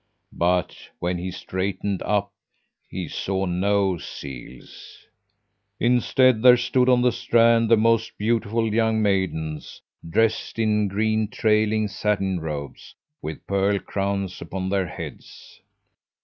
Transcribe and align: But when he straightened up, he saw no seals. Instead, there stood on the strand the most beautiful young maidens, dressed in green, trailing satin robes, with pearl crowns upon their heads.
But 0.33 0.75
when 0.97 1.19
he 1.19 1.29
straightened 1.29 2.01
up, 2.01 2.31
he 2.89 3.07
saw 3.07 3.45
no 3.45 3.99
seals. 3.99 5.05
Instead, 5.79 6.41
there 6.41 6.57
stood 6.57 6.89
on 6.89 7.03
the 7.03 7.11
strand 7.11 7.69
the 7.69 7.77
most 7.77 8.17
beautiful 8.17 8.73
young 8.73 8.99
maidens, 9.03 9.79
dressed 10.09 10.57
in 10.57 10.87
green, 10.87 11.27
trailing 11.27 11.87
satin 11.87 12.39
robes, 12.39 12.95
with 13.21 13.45
pearl 13.45 13.77
crowns 13.77 14.41
upon 14.41 14.69
their 14.69 14.87
heads. 14.87 15.61